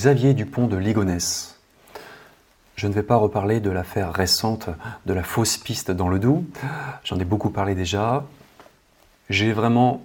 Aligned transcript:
Xavier 0.00 0.32
Dupont 0.32 0.66
de 0.66 0.78
Ligonnès. 0.78 1.58
Je 2.74 2.86
ne 2.86 2.92
vais 2.94 3.02
pas 3.02 3.16
reparler 3.16 3.60
de 3.60 3.68
l'affaire 3.68 4.14
récente 4.14 4.70
de 5.04 5.12
la 5.12 5.22
fausse 5.22 5.58
piste 5.58 5.90
dans 5.90 6.08
le 6.08 6.18
Doubs. 6.18 6.42
J'en 7.04 7.18
ai 7.18 7.24
beaucoup 7.26 7.50
parlé 7.50 7.74
déjà. 7.74 8.24
J'ai 9.28 9.52
vraiment 9.52 10.00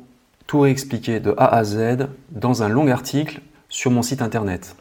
tout 0.47 0.59
réexpliqué 0.59 1.21
de 1.21 1.33
A 1.37 1.45
à 1.45 1.63
Z 1.63 2.09
dans 2.31 2.61
un 2.61 2.67
long 2.67 2.89
article 2.89 3.39
sur 3.69 3.89
mon 3.89 4.01
site 4.01 4.21
internet. 4.21 4.75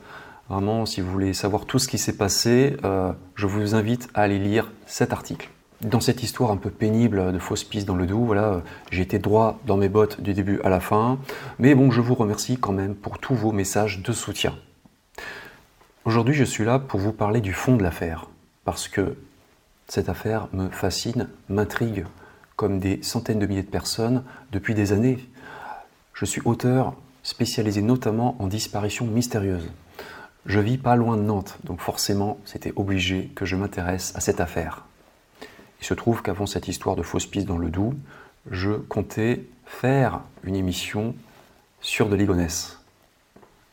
Vraiment, 0.48 0.84
si 0.84 1.00
vous 1.00 1.12
voulez 1.12 1.32
savoir 1.32 1.64
tout 1.64 1.78
ce 1.78 1.86
qui 1.86 1.98
s'est 1.98 2.16
passé, 2.16 2.76
euh, 2.84 3.12
je 3.36 3.46
vous 3.46 3.76
invite 3.76 4.08
à 4.14 4.22
aller 4.22 4.40
lire 4.40 4.72
cet 4.86 5.12
article. 5.12 5.48
Dans 5.80 6.00
cette 6.00 6.24
histoire 6.24 6.50
un 6.50 6.56
peu 6.56 6.70
pénible 6.70 7.32
de 7.32 7.38
fausse 7.38 7.62
piste 7.62 7.86
dans 7.86 7.94
le 7.94 8.06
Doubs, 8.06 8.26
voilà, 8.26 8.62
j'ai 8.90 9.02
été 9.02 9.20
droit 9.20 9.60
dans 9.64 9.76
mes 9.76 9.88
bottes 9.88 10.20
du 10.22 10.34
début 10.34 10.60
à 10.64 10.70
la 10.70 10.80
fin. 10.80 11.18
Mais 11.60 11.76
bon, 11.76 11.92
je 11.92 12.00
vous 12.00 12.16
remercie 12.16 12.56
quand 12.58 12.72
même 12.72 12.96
pour 12.96 13.20
tous 13.20 13.36
vos 13.36 13.52
messages 13.52 14.02
de 14.02 14.12
soutien. 14.12 14.54
Aujourd'hui, 16.04 16.34
je 16.34 16.44
suis 16.44 16.66
là 16.66 16.78
pour 16.78 17.00
vous 17.00 17.14
parler 17.14 17.40
du 17.40 17.54
fond 17.54 17.76
de 17.78 17.82
l'affaire, 17.82 18.28
parce 18.66 18.88
que 18.88 19.16
cette 19.88 20.10
affaire 20.10 20.48
me 20.52 20.68
fascine, 20.68 21.30
m'intrigue, 21.48 22.04
comme 22.56 22.78
des 22.78 23.02
centaines 23.02 23.38
de 23.38 23.46
milliers 23.46 23.62
de 23.62 23.70
personnes 23.70 24.22
depuis 24.52 24.74
des 24.74 24.92
années. 24.92 25.18
Je 26.12 26.26
suis 26.26 26.42
auteur 26.44 26.92
spécialisé 27.22 27.80
notamment 27.80 28.36
en 28.38 28.48
disparitions 28.48 29.06
mystérieuses. 29.06 29.70
Je 30.44 30.60
vis 30.60 30.76
pas 30.76 30.94
loin 30.94 31.16
de 31.16 31.22
Nantes, 31.22 31.56
donc 31.64 31.80
forcément, 31.80 32.38
c'était 32.44 32.74
obligé 32.76 33.30
que 33.34 33.46
je 33.46 33.56
m'intéresse 33.56 34.12
à 34.14 34.20
cette 34.20 34.42
affaire. 34.42 34.84
Il 35.80 35.86
se 35.86 35.94
trouve 35.94 36.20
qu'avant 36.20 36.46
cette 36.46 36.68
histoire 36.68 36.96
de 36.96 37.02
fausse 37.02 37.26
piste 37.26 37.46
dans 37.46 37.56
le 37.56 37.70
Doubs, 37.70 37.96
je 38.50 38.72
comptais 38.72 39.46
faire 39.64 40.20
une 40.42 40.54
émission 40.54 41.14
sur 41.80 42.10
de 42.10 42.14
Ligonnès. 42.14 42.83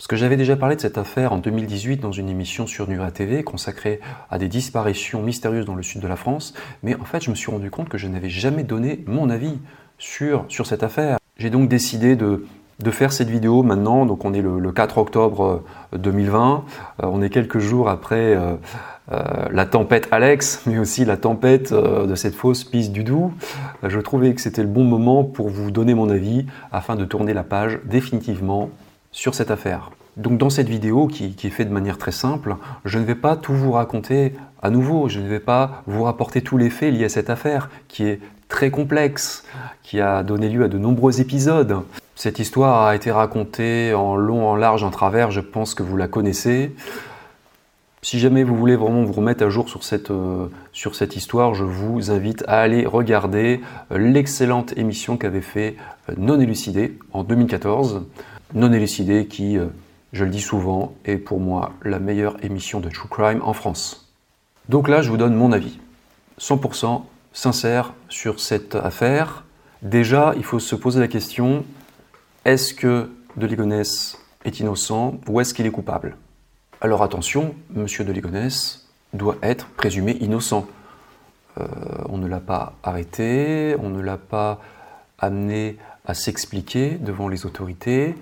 Parce 0.02 0.08
que 0.08 0.16
j'avais 0.16 0.36
déjà 0.36 0.56
parlé 0.56 0.76
de 0.76 0.82
cette 0.82 0.98
affaire 0.98 1.32
en 1.32 1.38
2018 1.38 1.98
dans 1.98 2.12
une 2.12 2.28
émission 2.28 2.66
sur 2.66 2.90
Nura 2.90 3.12
TV 3.12 3.44
consacrée 3.44 4.00
à 4.32 4.40
des 4.40 4.48
disparitions 4.48 5.22
mystérieuses 5.22 5.68
dans 5.68 5.76
le 5.76 5.84
sud 5.84 6.02
de 6.02 6.08
la 6.08 6.16
France, 6.16 6.56
mais 6.82 6.96
en 6.96 7.06
fait 7.06 7.24
je 7.24 7.30
me 7.30 7.36
suis 7.36 7.52
rendu 7.52 7.70
compte 7.70 7.88
que 7.88 8.00
je 8.00 8.08
n'avais 8.08 8.28
jamais 8.28 8.64
donné 8.64 9.04
mon 9.06 9.30
avis 9.30 9.60
sur, 10.00 10.46
sur 10.48 10.66
cette 10.66 10.82
affaire. 10.82 11.20
J'ai 11.38 11.52
donc 11.52 11.70
décidé 11.70 12.16
de, 12.16 12.48
de 12.80 12.90
faire 12.90 13.14
cette 13.14 13.30
vidéo 13.30 13.62
maintenant, 13.62 14.08
donc 14.08 14.26
on 14.26 14.34
est 14.34 14.42
le, 14.42 14.72
4 14.72 14.98
octobre 14.98 15.64
2020, 15.96 16.66
euh, 17.04 17.06
on 17.06 17.22
est 17.22 17.30
quelques 17.30 17.60
jours 17.60 17.88
après 17.88 18.36
euh, 18.36 18.56
euh, 19.12 19.22
la 19.52 19.68
tempête 19.68 20.08
Alex, 20.10 20.64
mais 20.66 20.80
aussi 20.80 21.06
la 21.06 21.18
tempête 21.18 21.72
de 21.72 22.16
cette 22.16 22.34
fausse 22.34 22.64
piste 22.64 22.92
du 22.92 23.04
Doubs. 23.04 23.34
je 23.84 24.00
trouvais 24.00 24.34
que 24.34 24.42
c'était 24.42 24.64
le 24.64 24.68
bon 24.68 24.84
moment 24.84 25.24
pour 25.24 25.50
vous 25.50 25.70
donner 25.70 25.94
mon 25.94 26.10
avis 26.10 26.48
afin 26.72 26.96
de 26.96 27.06
tourner 27.06 27.36
la 27.36 27.44
page 27.44 27.78
définitivement 27.86 28.72
sur 29.12 29.36
cette 29.36 29.52
affaire. 29.52 29.92
Donc 30.18 30.38
dans 30.38 30.50
cette 30.50 30.68
vidéo 30.68 31.08
qui, 31.08 31.36
est 31.42 31.50
faite 31.50 31.70
de 31.70 31.74
manière 31.74 31.98
très 31.98 32.12
simple, 32.12 32.56
je 32.86 33.00
ne 33.00 33.06
vais 33.06 33.16
pas 33.16 33.36
tout 33.36 33.54
vous 33.54 33.72
raconter 33.72 34.34
à 34.62 34.70
nouveau, 34.70 35.10
je 35.10 35.20
ne 35.20 35.28
vais 35.28 35.40
pas 35.40 35.84
vous 35.88 36.04
rapporter 36.04 36.42
tous 36.42 36.58
les 36.58 36.70
faits 36.70 36.94
liés 36.94 37.06
à 37.06 37.10
cette 37.10 37.30
affaire 37.30 37.70
qui 37.88 38.04
est 38.04 38.20
très 38.50 38.72
complexe, 38.72 39.46
qui 39.84 40.02
a 40.02 40.24
donné 40.24 40.50
lieu 40.50 40.66
à 40.66 40.68
de 40.68 40.78
nombreux 40.78 41.22
épisodes. 41.22 41.84
Cette 42.16 42.40
histoire 42.40 42.86
a 42.86 42.96
été 42.96 43.10
racontée 43.10 43.94
en 43.94 44.16
long, 44.16 44.48
en 44.48 44.56
large, 44.56 44.84
en 44.84 44.92
travers, 44.92 45.32
je 45.32 45.40
pense 45.40 45.74
que 45.74 45.84
vous 45.84 45.96
la 45.98 46.08
connaissez. 46.08 46.76
Si 48.04 48.20
jamais 48.20 48.44
vous 48.44 48.56
voulez 48.56 48.76
vraiment 48.76 49.04
vous 49.04 49.14
remettre 49.14 49.46
à 49.46 49.50
jour 49.50 49.70
sur 49.70 49.84
cette, 49.84 50.10
euh, 50.10 50.48
sur 50.74 50.96
cette 50.96 51.16
histoire, 51.16 51.54
je 51.54 51.64
vous 51.64 52.10
invite 52.10 52.44
à 52.48 52.60
aller 52.60 52.86
regarder 52.86 53.62
euh, 53.92 54.00
l'excellente 54.00 54.76
émission 54.76 55.18
qu'avait 55.18 55.42
fait 55.42 55.76
euh, 56.10 56.14
Non 56.18 56.40
Élucidé 56.40 56.98
en 57.14 57.24
2014 57.24 58.02
non 58.54 58.72
élucidé 58.72 59.28
qui, 59.28 59.58
euh, 59.58 59.68
je 60.14 60.24
le 60.24 60.30
dis 60.30 60.42
souvent, 60.42 60.94
est 61.06 61.18
pour 61.18 61.40
moi 61.40 61.74
la 61.84 62.00
meilleure 62.00 62.44
émission 62.44 62.80
de 62.80 62.90
True 62.90 63.10
Crime 63.10 63.42
en 63.44 63.54
France. 63.54 64.12
Donc 64.70 64.88
là, 64.88 65.02
je 65.02 65.10
vous 65.10 65.18
donne 65.18 65.36
mon 65.36 65.52
avis, 65.52 65.80
100% 66.40 67.04
sincère 67.34 67.94
sur 68.10 68.40
cette 68.40 68.76
affaire. 68.76 69.46
Déjà, 69.82 70.34
il 70.38 70.44
faut 70.44 70.60
se 70.60 70.76
poser 70.76 71.00
la 71.00 71.08
question, 71.08 71.66
est-ce 72.46 72.74
que 72.74 73.10
De 73.38 73.48
Ligonnès 73.48 74.18
est 74.46 74.60
innocent 74.60 75.20
ou 75.28 75.40
est-ce 75.40 75.54
qu'il 75.54 75.66
est 75.66 75.72
coupable? 75.72 76.18
Alors 76.82 77.04
attention, 77.04 77.56
Monsieur 77.70 78.04
De 78.04 78.12
Ligonnès 78.12 78.88
doit 79.14 79.38
être 79.42 79.68
présumé 79.68 80.14
innocent. 80.20 80.68
Euh, 81.60 81.68
on 82.10 82.18
ne 82.18 82.28
l'a 82.28 82.40
pas 82.40 82.74
arrêté, 82.84 83.76
on 83.80 83.90
ne 83.90 84.02
l'a 84.02 84.18
pas 84.18 84.60
amené 85.20 85.78
à 86.06 86.14
s'expliquer 86.14 86.98
devant 87.00 87.28
les 87.28 87.46
autorités, 87.46 88.16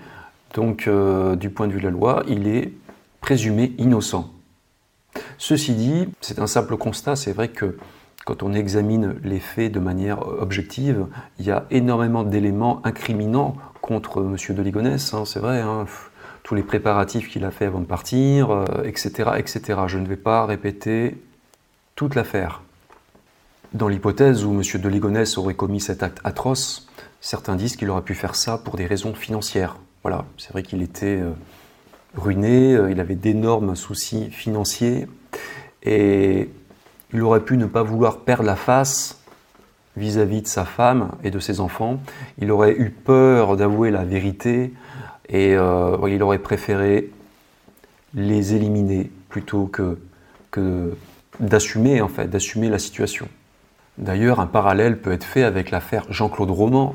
donc, 0.54 0.86
euh, 0.86 1.36
du 1.36 1.50
point 1.50 1.68
de 1.68 1.72
vue 1.72 1.80
de 1.80 1.84
la 1.84 1.90
loi, 1.90 2.22
il 2.28 2.48
est 2.48 2.72
présumé 3.20 3.72
innocent. 3.78 4.30
Ceci 5.38 5.74
dit, 5.74 6.08
c'est 6.20 6.38
un 6.38 6.46
simple 6.46 6.76
constat. 6.76 7.16
C'est 7.16 7.32
vrai 7.32 7.48
que 7.48 7.76
quand 8.24 8.42
on 8.42 8.52
examine 8.52 9.16
les 9.24 9.40
faits 9.40 9.72
de 9.72 9.80
manière 9.80 10.26
objective, 10.26 11.06
il 11.38 11.46
y 11.46 11.50
a 11.50 11.66
énormément 11.70 12.22
d'éléments 12.22 12.80
incriminants 12.84 13.56
contre 13.80 14.22
M. 14.22 14.56
de 14.56 14.62
Ligonnès. 14.62 15.14
Hein, 15.14 15.24
c'est 15.24 15.40
vrai, 15.40 15.60
hein. 15.60 15.86
tous 16.42 16.54
les 16.54 16.62
préparatifs 16.62 17.28
qu'il 17.28 17.44
a 17.44 17.50
fait 17.50 17.66
avant 17.66 17.80
de 17.80 17.86
partir, 17.86 18.64
etc., 18.84 19.12
euh, 19.26 19.34
etc. 19.36 19.80
Je 19.86 19.98
ne 19.98 20.06
vais 20.06 20.16
pas 20.16 20.46
répéter 20.46 21.16
toute 21.94 22.14
l'affaire. 22.14 22.62
Dans 23.72 23.88
l'hypothèse 23.88 24.44
où 24.44 24.52
M. 24.52 24.62
de 24.80 24.88
Ligonnès 24.88 25.38
aurait 25.38 25.54
commis 25.54 25.80
cet 25.80 26.02
acte 26.02 26.18
atroce, 26.24 26.88
certains 27.20 27.54
disent 27.54 27.76
qu'il 27.76 27.88
aurait 27.90 28.02
pu 28.02 28.14
faire 28.14 28.34
ça 28.34 28.58
pour 28.58 28.76
des 28.76 28.86
raisons 28.86 29.14
financières. 29.14 29.76
Voilà, 30.02 30.24
c'est 30.38 30.52
vrai 30.52 30.62
qu'il 30.62 30.80
était 30.80 31.20
euh, 31.20 31.32
ruiné, 32.16 32.74
euh, 32.74 32.90
il 32.90 33.00
avait 33.00 33.16
d'énormes 33.16 33.76
soucis 33.76 34.30
financiers 34.30 35.06
et 35.82 36.48
il 37.12 37.22
aurait 37.22 37.40
pu 37.40 37.58
ne 37.58 37.66
pas 37.66 37.82
vouloir 37.82 38.20
perdre 38.20 38.44
la 38.44 38.56
face 38.56 39.20
vis-à-vis 39.96 40.40
de 40.40 40.46
sa 40.46 40.64
femme 40.64 41.10
et 41.22 41.30
de 41.30 41.38
ses 41.38 41.60
enfants. 41.60 42.00
Il 42.38 42.50
aurait 42.50 42.72
eu 42.72 42.88
peur 42.88 43.58
d'avouer 43.58 43.90
la 43.90 44.04
vérité 44.04 44.72
et 45.28 45.54
euh, 45.54 45.98
il 46.08 46.22
aurait 46.22 46.38
préféré 46.38 47.10
les 48.14 48.54
éliminer 48.54 49.10
plutôt 49.28 49.66
que, 49.66 49.98
que 50.50 50.96
d'assumer 51.40 52.00
en 52.00 52.08
fait, 52.08 52.28
d'assumer 52.28 52.70
la 52.70 52.78
situation. 52.78 53.28
D'ailleurs, 53.98 54.40
un 54.40 54.46
parallèle 54.46 54.98
peut 54.98 55.12
être 55.12 55.24
fait 55.24 55.42
avec 55.42 55.70
l'affaire 55.70 56.06
Jean-Claude 56.08 56.50
Roman 56.50 56.94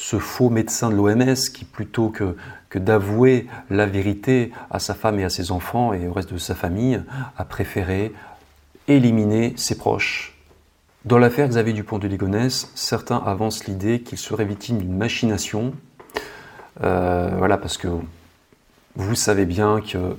ce 0.00 0.18
faux 0.18 0.48
médecin 0.48 0.88
de 0.88 0.94
l'OMS 0.94 1.34
qui, 1.52 1.66
plutôt 1.66 2.08
que, 2.08 2.34
d'avouer 2.74 3.48
la 3.68 3.84
vérité 3.84 4.50
à 4.70 4.78
sa 4.78 4.94
femme 4.94 5.18
et 5.18 5.24
à 5.24 5.28
ses 5.28 5.52
enfants 5.52 5.92
et 5.92 6.08
au 6.08 6.12
reste 6.14 6.32
de 6.32 6.38
sa 6.38 6.54
famille, 6.54 7.02
a 7.36 7.44
préféré 7.44 8.12
éliminer 8.88 9.52
ses 9.56 9.76
proches. 9.76 10.38
Dans 11.04 11.18
l'affaire 11.18 11.46
Xavier 11.48 11.74
Dupont 11.74 11.98
de 11.98 12.08
Ligonnès, 12.08 12.70
certains 12.74 13.18
avancent 13.18 13.66
l'idée 13.66 14.00
qu'il 14.00 14.16
serait 14.16 14.46
victime 14.46 14.78
d'une 14.78 14.96
machination. 14.96 15.74
Euh, 16.82 17.34
voilà, 17.36 17.58
parce 17.58 17.76
que 17.76 17.88
vous 18.96 19.14
savez 19.14 19.44
bien 19.44 19.82
que 19.82 20.16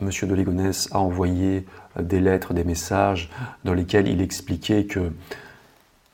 M. 0.00 0.10
de 0.22 0.34
Ligonnès 0.34 0.88
a 0.92 0.98
envoyé 0.98 1.66
des 2.00 2.20
lettres, 2.20 2.54
des 2.54 2.64
messages 2.64 3.28
dans 3.64 3.74
lesquels 3.74 4.08
il 4.08 4.22
expliquait 4.22 4.84
que 4.84 5.12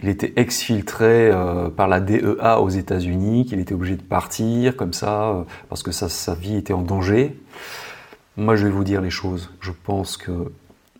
il 0.02 0.08
était 0.10 0.34
exfiltré 0.36 1.30
euh, 1.30 1.70
par 1.70 1.88
la 1.88 2.00
DEA 2.00 2.60
aux 2.60 2.68
États-Unis, 2.68 3.46
qu'il 3.46 3.60
était 3.60 3.74
obligé 3.74 3.96
de 3.96 4.02
partir 4.02 4.76
comme 4.76 4.92
ça, 4.92 5.30
euh, 5.30 5.44
parce 5.68 5.82
que 5.82 5.90
sa, 5.92 6.34
vie 6.34 6.56
était 6.56 6.74
en 6.74 6.82
danger. 6.82 7.40
Moi, 8.36 8.56
je 8.56 8.64
vais 8.64 8.70
vous 8.70 8.84
dire 8.84 9.00
les 9.00 9.10
choses. 9.10 9.50
Je 9.60 9.72
pense 9.72 10.18
que 10.18 10.52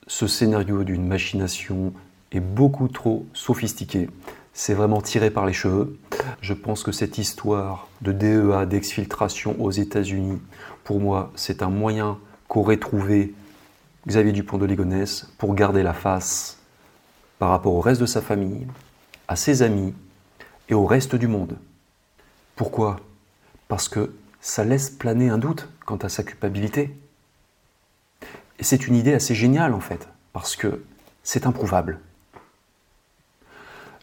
ce 0.06 0.26
scénario 0.26 0.82
d'une 0.84 1.06
machination 1.06 1.92
est 2.32 2.40
beaucoup 2.40 2.88
trop 2.88 3.26
sophistiqué. 3.34 4.08
C'est 4.54 4.72
vraiment 4.72 5.02
tiré 5.02 5.30
par 5.30 5.44
les 5.44 5.52
cheveux. 5.52 5.98
Je 6.40 6.54
pense 6.54 6.82
que 6.82 6.92
cette 6.92 7.18
histoire 7.18 7.88
de 8.00 8.12
DEA, 8.12 8.64
d'exfiltration 8.64 9.56
aux 9.60 9.70
États-Unis, 9.70 10.40
pour 10.84 11.00
moi, 11.00 11.30
c'est 11.34 11.62
un 11.62 11.68
moyen 11.68 12.16
qu'aurait 12.48 12.78
trouvé 12.78 13.34
Xavier 14.06 14.32
Dupont 14.32 14.56
de 14.56 14.64
Ligonnès 14.64 15.28
pour 15.36 15.54
garder 15.54 15.82
la 15.82 15.92
face 15.92 16.58
par 17.38 17.50
rapport 17.50 17.74
au 17.74 17.80
reste 17.80 18.00
de 18.00 18.06
sa 18.06 18.22
famille, 18.22 18.66
à 19.28 19.36
ses 19.36 19.62
amis 19.62 19.94
et 20.68 20.74
au 20.74 20.86
reste 20.86 21.14
du 21.14 21.28
monde. 21.28 21.56
Pourquoi? 22.54 22.96
Parce 23.68 23.88
que 23.88 24.14
ça 24.40 24.64
laisse 24.64 24.90
planer 24.90 25.28
un 25.28 25.38
doute 25.38 25.68
quant 25.84 25.96
à 25.96 26.08
sa 26.08 26.22
culpabilité. 26.22 26.96
Et 28.58 28.64
c'est 28.64 28.86
une 28.86 28.94
idée 28.94 29.14
assez 29.14 29.34
géniale 29.34 29.74
en 29.74 29.80
fait, 29.80 30.08
parce 30.32 30.56
que 30.56 30.82
c'est 31.22 31.46
improuvable. 31.46 31.98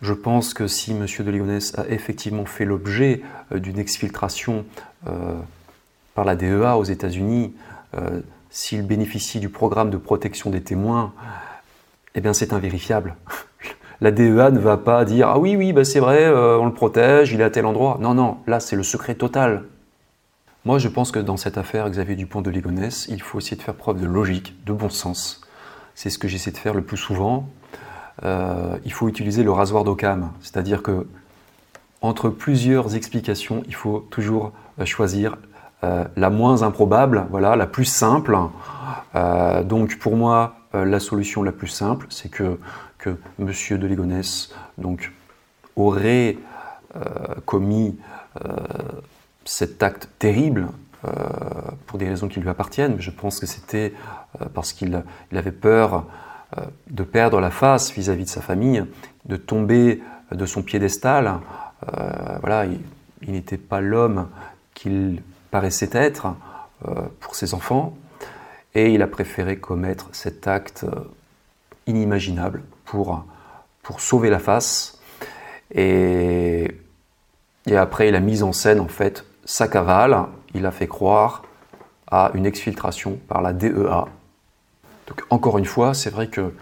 Je 0.01 0.13
pense 0.13 0.53
que 0.53 0.67
si 0.67 0.91
M. 0.91 1.05
de 1.07 1.31
Lyonès 1.31 1.77
a 1.79 1.87
effectivement 1.87 2.45
fait 2.45 2.65
l'objet 2.65 3.21
euh, 3.53 3.59
d'une 3.59 3.79
exfiltration 3.79 4.65
euh, 5.07 5.39
par 6.13 6.25
la 6.25 6.35
DEA 6.35 6.77
aux 6.77 6.83
États-Unis, 6.83 7.55
euh, 7.95 8.19
s'il 8.49 8.85
bénéficie 8.85 9.39
du 9.39 9.47
programme 9.47 9.89
de 9.89 9.97
protection 9.97 10.49
des 10.49 10.61
témoins, 10.61 11.13
eh 12.15 12.21
bien 12.21 12.33
c'est 12.33 12.53
invérifiable. 12.53 13.15
la 14.01 14.11
DEA 14.11 14.51
ne 14.51 14.59
va 14.59 14.77
pas 14.77 15.05
dire 15.05 15.29
Ah 15.29 15.39
oui, 15.39 15.55
oui, 15.55 15.73
bah 15.73 15.85
c'est 15.85 15.99
vrai, 15.99 16.23
euh, 16.25 16.57
on 16.57 16.65
le 16.65 16.73
protège, 16.73 17.31
il 17.31 17.41
est 17.41 17.43
à 17.43 17.49
tel 17.49 17.65
endroit. 17.65 17.97
Non, 18.01 18.13
non, 18.13 18.37
là 18.47 18.59
c'est 18.59 18.75
le 18.75 18.83
secret 18.83 19.15
total. 19.15 19.63
Moi, 20.65 20.77
je 20.77 20.87
pense 20.87 21.11
que 21.11 21.19
dans 21.19 21.35
cette 21.35 21.57
affaire, 21.57 21.89
Xavier 21.89 22.15
Dupont 22.15 22.41
de 22.41 22.49
Ligonnès, 22.49 23.07
il 23.09 23.21
faut 23.21 23.39
essayer 23.39 23.57
de 23.57 23.61
faire 23.61 23.75
preuve 23.75 23.99
de 23.99 24.05
logique, 24.05 24.55
de 24.65 24.71
bon 24.71 24.89
sens. 24.89 25.41
C'est 25.93 26.09
ce 26.09 26.17
que 26.17 26.27
j'essaie 26.27 26.51
de 26.51 26.57
faire 26.57 26.73
le 26.73 26.83
plus 26.83 26.97
souvent. 26.97 27.49
Euh, 28.23 28.77
il 28.85 28.93
faut 28.93 29.09
utiliser 29.09 29.43
le 29.43 29.51
rasoir 29.51 29.83
d'Occam, 29.83 30.31
c'est-à-dire 30.41 30.81
que 30.81 31.07
entre 32.01 32.29
plusieurs 32.29 32.95
explications, 32.95 33.63
il 33.67 33.75
faut 33.75 34.05
toujours 34.09 34.51
euh, 34.79 34.85
choisir 34.85 35.37
la 36.15 36.29
moins 36.29 36.63
improbable, 36.63 37.25
voilà, 37.29 37.57
la 37.57 37.67
plus 37.67 37.83
simple. 37.83 38.37
donc 39.65 39.99
pour 39.99 40.15
moi, 40.15 40.62
la 40.73 40.99
solution 40.99 41.43
la 41.43 41.51
plus 41.51 41.67
simple, 41.67 42.07
c'est 42.09 42.29
que, 42.29 42.57
que 42.97 43.15
Monsieur 43.37 43.77
de 43.77 43.85
Ligonnès 43.85 44.53
donc, 44.77 45.11
aurait 45.75 46.37
commis 47.45 47.95
cet 49.45 49.83
acte 49.83 50.09
terrible 50.19 50.67
euh, 51.05 51.09
pour 51.85 51.99
des 51.99 52.07
raisons 52.07 52.29
qui 52.29 52.39
lui 52.39 52.47
appartiennent, 52.47 52.95
mais 52.95 53.01
je 53.01 53.11
pense 53.11 53.39
que 53.39 53.45
c'était 53.45 53.93
euh, 54.41 54.45
parce 54.53 54.71
qu'il 54.71 55.03
avait 55.33 55.51
peur 55.51 56.05
euh, 56.57 56.61
de 56.89 57.03
perdre 57.03 57.41
la 57.41 57.49
face 57.49 57.91
vis-à-vis 57.91 58.23
de 58.23 58.29
sa 58.29 58.39
famille, 58.39 58.85
de 59.25 59.35
tomber 59.35 60.01
de 60.31 60.45
son 60.45 60.61
piédestal. 60.61 61.39
voilà, 62.39 62.65
il, 62.65 63.31
n'était 63.31 63.57
pas 63.57 63.81
l'homme 63.81 64.29
qu'il 64.73 65.21
paraissait 65.51 65.89
être 65.91 66.35
pour 67.19 67.35
ses 67.35 67.53
enfants, 67.53 67.95
et 68.75 68.93
il 68.93 69.01
a 69.01 69.07
préféré 69.07 69.57
commettre 69.57 70.09
cet 70.11 70.47
acte 70.47 70.85
inimaginable 71.87 72.63
pour, 72.85 73.23
pour 73.81 74.01
sauver 74.01 74.29
la 74.29 74.39
face. 74.39 74.99
Et, 75.71 76.67
et 77.65 77.75
après, 77.77 78.09
il 78.09 78.15
a 78.15 78.19
mis 78.19 78.43
en 78.43 78.51
scène, 78.51 78.79
en 78.79 78.87
fait, 78.87 79.25
sa 79.45 79.67
cavale, 79.67 80.25
il 80.53 80.65
a 80.65 80.71
fait 80.71 80.87
croire 80.87 81.43
à 82.07 82.31
une 82.33 82.45
exfiltration 82.45 83.19
par 83.27 83.41
la 83.41 83.53
DEA. 83.53 84.05
Donc 85.07 85.23
encore 85.29 85.57
une 85.57 85.65
fois, 85.65 85.93
c'est 85.93 86.09
vrai 86.09 86.27
que 86.27 86.53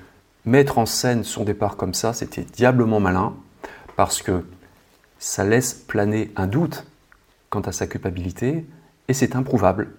mettre 0.46 0.78
en 0.78 0.86
scène 0.86 1.24
son 1.24 1.44
départ 1.44 1.76
comme 1.76 1.94
ça, 1.94 2.14
c'était 2.14 2.44
diablement 2.44 3.00
malin, 3.00 3.34
parce 3.96 4.22
que 4.22 4.46
ça 5.20 5.44
laisse 5.44 5.74
planer 5.74 6.32
un 6.36 6.48
doute 6.48 6.86
quant 7.50 7.62
à 7.62 7.72
sa 7.72 7.86
culpabilité, 7.86 8.66
et 9.08 9.14
c'est 9.14 9.36
improuvable. 9.36 9.94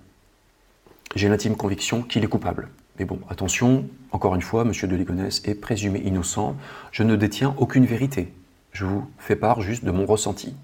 J'ai 1.15 1.29
l'intime 1.29 1.57
conviction 1.57 2.03
qu'il 2.03 2.25
est 2.25 2.29
coupable. 2.29 2.69
Mais 2.99 3.05
bon, 3.05 3.21
attention, 3.29 3.89
encore 4.13 4.35
une 4.35 4.43
fois, 4.43 4.63
M. 4.63 4.73
de 4.73 4.97
Ligonnès 4.97 5.43
est 5.45 5.55
présumé 5.55 6.01
innocent. 6.01 6.57
Je 6.91 7.03
ne 7.03 7.17
détiens 7.17 7.55
aucune 7.59 7.85
vérité. 7.85 8.33
Je 8.73 8.87
vous 8.87 9.11
fais 9.19 9.37
part 9.37 9.61
juste 9.61 9.85
de 9.85 9.91
mon 9.91 10.07
ressenti. 10.07 10.55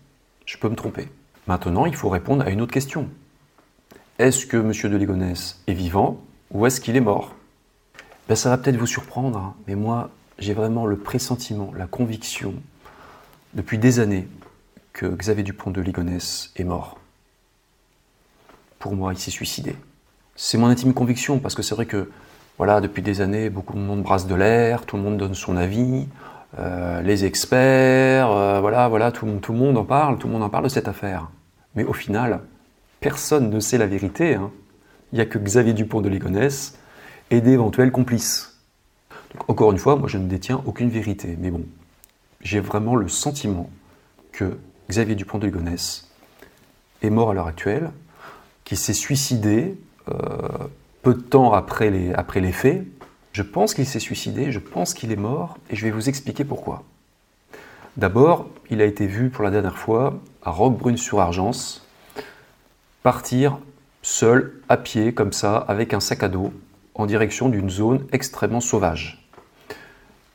Je 0.47 0.57
peux 0.57 0.69
me 0.69 0.77
tromper. 0.77 1.09
Maintenant, 1.47 1.85
il 1.85 1.95
faut 1.95 2.09
répondre 2.09 2.45
à 2.45 2.51
une 2.51 2.61
autre 2.61 2.73
question. 2.73 3.09
Est-ce 4.19 4.47
que 4.47 4.57
M. 4.57 4.73
de 4.91 4.97
Ligonnès 4.97 5.63
est 5.67 5.75
vivant 5.75 6.21
ou 6.51 6.67
est-ce 6.67 6.81
qu'il 6.81 6.97
est 6.97 7.01
mort? 7.01 7.35
Ben, 8.29 8.35
Ça 8.35 8.49
va 8.49 8.59
peut-être 8.59 8.77
vous 8.77 8.87
surprendre, 8.87 9.39
hein, 9.39 9.55
mais 9.67 9.75
moi, 9.75 10.11
j'ai 10.39 10.55
vraiment 10.55 10.87
le 10.87 10.97
pressentiment, 10.97 11.73
la 11.77 11.87
conviction, 11.87 12.55
depuis 13.55 13.79
des 13.79 14.01
années, 14.01 14.29
que 14.93 15.07
Xavier 15.07 15.45
Dupont 15.45 15.71
de 15.71 15.81
Ligonnès 15.81 16.53
est 16.57 16.65
mort. 16.65 16.99
Pour 18.79 18.95
moi, 18.95 19.13
il 19.13 19.19
s'est 19.19 19.31
suicidé. 19.31 19.77
C'est 20.41 20.57
mon 20.57 20.69
intime 20.69 20.95
conviction, 20.95 21.41
parce 21.41 21.57
que 21.57 21.63
c'est 21.63 21.75
vrai 21.75 21.87
que, 21.87 22.13
voilà, 22.59 22.81
depuis 22.81 23.03
des 23.03 23.21
années, 23.21 23.51
beaucoup 23.51 23.75
de 23.75 23.81
monde 23.81 24.05
brasse 24.05 24.29
de 24.29 24.37
l'air, 24.37 24.87
tout 24.87 24.97
le 24.97 25.03
monde 25.03 25.17
donne 25.17 25.35
son 25.35 25.57
avis, 25.57 26.07
euh, 26.61 27.03
les 27.03 27.25
experts, 27.25 28.31
euh, 28.31 28.61
voilà, 28.61 28.87
voilà, 28.87 29.11
tout, 29.11 29.27
tout, 29.43 29.53
le 29.53 29.59
monde 29.59 29.77
en 29.77 29.85
parle, 29.85 30.17
tout 30.17 30.29
le 30.29 30.35
monde 30.35 30.45
en 30.45 30.49
parle 30.49 30.63
de 30.63 30.69
cette 30.69 30.87
affaire. 30.87 31.29
Mais 31.75 31.83
au 31.83 31.93
final, 31.93 32.43
personne 33.01 33.51
ne 33.51 33.59
sait 33.59 33.79
la 33.79 33.89
vérité. 33.89 34.37
Hein. 34.37 34.53
Il 35.11 35.17
n'y 35.17 35.23
a 35.23 35.27
que 35.27 35.41
Xavier 35.41 35.73
Dupont 35.73 36.03
de 36.03 36.09
Ligonnès 36.09 36.79
et 37.33 37.41
d'éventuels 37.41 37.91
complices. 37.91 38.61
encore 39.49 39.73
une 39.73 39.79
fois, 39.79 39.97
moi 39.97 40.07
je 40.07 40.19
ne 40.19 40.29
détiens 40.29 40.63
aucune 40.67 40.89
vérité. 40.89 41.37
Mais 41.41 41.51
bon, 41.51 41.65
j'ai 42.43 42.61
vraiment 42.61 42.95
le 42.95 43.09
sentiment 43.09 43.71
que 44.31 44.57
Xavier 44.89 45.17
Dupont 45.17 45.39
de 45.39 45.47
Ligonnès 45.47 46.09
est 47.03 47.11
mort 47.11 47.31
à 47.31 47.35
l'heure 47.35 47.49
actuelle, 47.49 47.91
qu'il 48.63 48.79
s'est 48.79 48.95
suicidé 48.95 49.77
peu 51.03 51.15
de 51.15 51.21
temps 51.21 51.53
après 51.53 51.91
les, 51.91 52.13
après 52.13 52.41
les 52.41 52.53
faits. 52.53 52.85
Je 53.33 53.43
pense 53.43 53.75
qu'il 53.75 53.87
s'est 53.87 54.01
suicidé, 54.01 54.51
je 54.53 54.59
pense 54.59 54.95
qu'il 54.95 55.13
est 55.13 55.17
mort, 55.17 55.59
et 55.71 55.77
je 55.77 55.85
vais 55.85 55.91
vous 55.91 56.09
expliquer 56.09 56.45
pourquoi. 56.45 56.83
D'abord, 57.97 58.47
il 58.71 58.81
a 58.81 58.85
été 58.85 59.07
vu 59.07 59.31
pour 59.31 59.45
la 59.45 59.51
dernière 59.51 59.79
fois 59.79 60.19
à 60.43 60.51
Roquebrune-sur-Argence, 60.51 61.87
partir 63.03 63.59
seul, 64.03 64.61
à 64.69 64.77
pied, 64.77 65.13
comme 65.13 65.33
ça, 65.33 65.57
avec 65.57 65.95
un 65.95 66.01
sac 66.01 66.23
à 66.23 66.29
dos, 66.29 66.53
en 66.95 67.07
direction 67.07 67.49
d'une 67.49 67.71
zone 67.71 68.07
extrêmement 68.13 68.61
sauvage. 68.61 69.29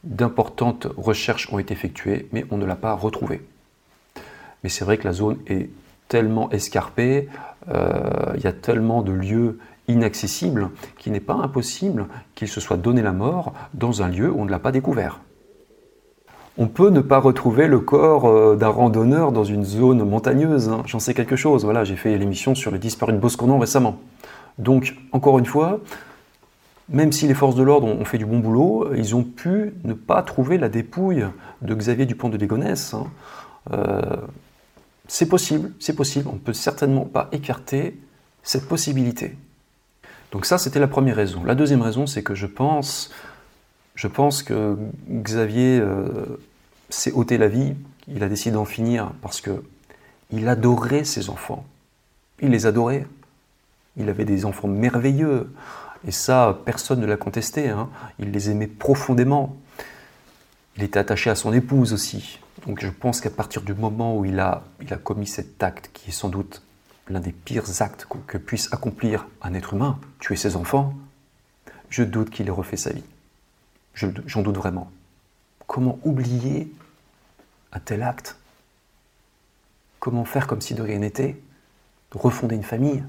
D'importantes 0.03 0.87
recherches 0.97 1.51
ont 1.51 1.59
été 1.59 1.73
effectuées, 1.73 2.27
mais 2.31 2.45
on 2.51 2.57
ne 2.57 2.65
l'a 2.65 2.75
pas 2.75 2.93
retrouvé. 2.93 3.41
Mais 4.63 4.69
c'est 4.69 4.85
vrai 4.85 4.97
que 4.97 5.05
la 5.05 5.13
zone 5.13 5.39
est 5.47 5.69
tellement 6.07 6.49
escarpée, 6.51 7.29
euh, 7.69 8.33
il 8.35 8.43
y 8.43 8.47
a 8.47 8.53
tellement 8.53 9.01
de 9.01 9.11
lieux 9.11 9.59
inaccessibles 9.87 10.69
qu'il 10.97 11.11
n'est 11.11 11.19
pas 11.19 11.33
impossible 11.33 12.07
qu'il 12.35 12.47
se 12.47 12.61
soit 12.61 12.77
donné 12.77 13.01
la 13.01 13.11
mort 13.11 13.53
dans 13.73 14.01
un 14.01 14.09
lieu 14.09 14.31
où 14.31 14.41
on 14.41 14.45
ne 14.45 14.51
l'a 14.51 14.59
pas 14.59 14.71
découvert 14.71 15.19
on 16.57 16.67
peut 16.67 16.89
ne 16.89 17.01
pas 17.01 17.19
retrouver 17.19 17.67
le 17.67 17.79
corps 17.79 18.27
euh, 18.27 18.55
d'un 18.55 18.69
randonneur 18.69 19.31
dans 19.31 19.43
une 19.43 19.63
zone 19.63 20.07
montagneuse. 20.07 20.69
Hein. 20.69 20.83
J'en 20.85 20.99
sais 20.99 21.13
quelque 21.13 21.35
chose. 21.35 21.63
Voilà, 21.63 21.83
j'ai 21.83 21.95
fait 21.95 22.17
l'émission 22.17 22.53
sur 22.53 22.71
les 22.71 22.79
disparus 22.79 23.15
de 23.15 23.19
Bosconon 23.19 23.57
récemment. 23.57 23.97
Donc, 24.59 24.95
encore 25.11 25.39
une 25.39 25.45
fois, 25.45 25.79
même 26.89 27.11
si 27.11 27.27
les 27.27 27.33
forces 27.33 27.55
de 27.55 27.63
l'ordre 27.63 27.87
ont 27.87 28.05
fait 28.05 28.19
du 28.19 28.25
bon 28.25 28.39
boulot, 28.39 28.93
ils 28.95 29.15
ont 29.15 29.23
pu 29.23 29.73
ne 29.83 29.93
pas 29.93 30.21
trouver 30.21 30.57
la 30.57 30.69
dépouille 30.69 31.25
de 31.61 31.73
Xavier 31.73 32.05
Dupont 32.05 32.29
de. 32.29 32.37
Euh, 33.71 34.01
c'est 35.07 35.27
possible, 35.27 35.71
c'est 35.79 35.95
possible. 35.95 36.27
On 36.29 36.33
ne 36.33 36.39
peut 36.39 36.53
certainement 36.53 37.05
pas 37.05 37.29
écarter 37.31 37.99
cette 38.41 38.67
possibilité. 38.67 39.35
Donc 40.31 40.45
ça, 40.45 40.57
c'était 40.57 40.79
la 40.79 40.87
première 40.87 41.15
raison. 41.15 41.43
La 41.43 41.55
deuxième 41.55 41.81
raison, 41.81 42.07
c'est 42.07 42.23
que 42.23 42.35
je 42.35 42.47
pense 42.47 43.11
je 43.95 44.07
pense 44.07 44.41
que 44.43 44.75
Xavier 45.09 45.79
euh, 45.79 46.39
s'est 46.89 47.11
ôté 47.11 47.37
la 47.37 47.47
vie, 47.47 47.75
il 48.07 48.23
a 48.23 48.29
décidé 48.29 48.55
d'en 48.55 48.65
finir 48.65 49.11
parce 49.21 49.41
que 49.41 49.63
il 50.31 50.47
adorait 50.47 51.03
ses 51.03 51.29
enfants. 51.29 51.65
Il 52.41 52.49
les 52.49 52.65
adorait. 52.65 53.05
Il 53.97 54.09
avait 54.09 54.25
des 54.25 54.45
enfants 54.45 54.67
merveilleux. 54.67 55.53
Et 56.07 56.11
ça, 56.11 56.59
personne 56.65 56.99
ne 56.99 57.05
l'a 57.05 57.17
contesté. 57.17 57.69
Hein. 57.69 57.89
Il 58.17 58.31
les 58.31 58.49
aimait 58.49 58.67
profondément. 58.67 59.55
Il 60.75 60.83
était 60.83 60.97
attaché 60.97 61.29
à 61.29 61.35
son 61.35 61.53
épouse 61.53 61.93
aussi. 61.93 62.39
Donc 62.65 62.81
je 62.81 62.89
pense 62.89 63.19
qu'à 63.19 63.29
partir 63.29 63.61
du 63.61 63.73
moment 63.73 64.17
où 64.17 64.25
il 64.25 64.39
a, 64.39 64.63
commis 65.03 65.27
cet 65.27 65.61
acte, 65.63 65.89
qui 65.93 66.09
est 66.09 66.13
sans 66.13 66.29
doute 66.29 66.61
l'un 67.09 67.19
des 67.19 67.31
pires 67.31 67.81
actes 67.81 68.07
que 68.27 68.37
puisse 68.37 68.71
accomplir 68.71 69.27
un 69.41 69.53
être 69.53 69.73
humain, 69.73 69.99
tuer 70.19 70.35
ses 70.35 70.55
enfants, 70.55 70.93
je 71.89 72.03
doute 72.03 72.29
qu'il 72.29 72.47
ait 72.47 72.51
refait 72.51 72.77
sa 72.77 72.91
vie. 72.91 73.03
J'en 73.93 74.41
doute 74.41 74.57
vraiment. 74.57 74.89
Comment 75.67 75.99
oublier 76.03 76.71
un 77.71 77.79
tel 77.79 78.01
acte? 78.01 78.37
Comment 79.99 80.25
faire 80.25 80.47
comme 80.47 80.61
si 80.61 80.73
de 80.73 80.81
rien 80.81 80.99
n'était? 80.99 81.37
Refonder 82.11 82.55
une 82.55 82.63
famille? 82.63 83.03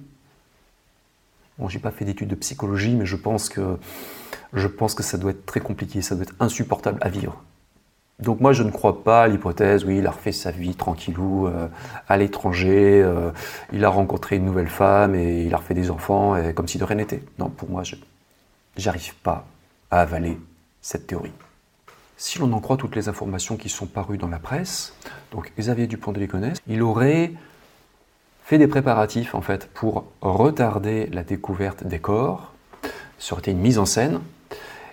Bon, 1.59 1.69
j'ai 1.69 1.79
pas 1.79 1.91
fait 1.91 2.05
d'études 2.05 2.29
de 2.29 2.35
psychologie, 2.35 2.95
mais 2.95 3.07
je 3.07 3.17
pense 3.17 3.49
que 3.49 3.79
je 4.53 4.67
pense 4.67 4.95
que 4.95 5.03
ça 5.03 5.19
doit 5.19 5.33
être 5.33 5.47
très 5.47 5.61
compliqué, 5.61 6.03
ça 6.03 6.15
doit 6.15 6.25
être 6.25 6.35
insupportable 6.41 6.99
à 7.01 7.09
vivre. 7.09 7.43
Donc 8.21 8.41
moi, 8.41 8.53
je 8.53 8.63
ne 8.63 8.71
crois 8.71 9.03
pas 9.03 9.25
à 9.25 9.29
l'hypothèse, 9.29 9.85
oui, 9.85 9.99
il 9.99 10.07
a 10.07 10.11
refait 10.11 10.33
sa 10.33 10.51
vie 10.51 10.75
tranquillou 10.75 11.49
euh, 11.49 11.69
à 12.09 12.17
l'étranger, 12.17 13.03
euh, 13.03 13.31
il 13.73 13.85
a 13.85 13.89
rencontré 13.89 14.37
une 14.37 14.45
nouvelle 14.45 14.69
femme 14.69 15.15
et 15.15 15.43
il 15.45 15.55
a 15.55 15.57
refait 15.57 15.75
des 15.75 15.91
enfants, 15.91 16.37
comme 16.55 16.69
si 16.69 16.79
de 16.79 16.85
rien 16.85 16.97
n'était. 16.97 17.23
Non, 17.39 17.49
pour 17.49 17.69
moi, 17.69 17.83
je 17.83 17.97
n'arrive 18.85 19.15
pas 19.17 19.47
à 19.91 20.01
avaler 20.01 20.39
cette 20.81 21.07
théorie. 21.07 21.33
Si 22.17 22.39
l'on 22.39 22.53
en 22.53 22.61
croit 22.61 22.77
toutes 22.77 22.95
les 22.95 23.09
informations 23.09 23.57
qui 23.57 23.69
sont 23.69 23.87
parues 23.87 24.19
dans 24.19 24.29
la 24.29 24.39
presse, 24.39 24.95
donc 25.33 25.53
Xavier 25.59 25.87
Dupont 25.87 26.13
de 26.13 26.21
Ligonnès, 26.21 26.59
il 26.69 26.83
aurait 26.83 27.33
fait 28.45 28.59
des 28.59 28.69
préparatifs 28.69 29.35
en 29.35 29.41
fait 29.41 29.69
pour 29.73 30.05
retarder 30.21 31.07
la 31.13 31.25
découverte 31.25 31.85
des 31.85 31.99
corps. 31.99 32.53
Ça 33.19 33.33
aurait 33.33 33.41
été 33.41 33.51
une 33.51 33.59
mise 33.59 33.79
en 33.79 33.87
scène 33.87 34.21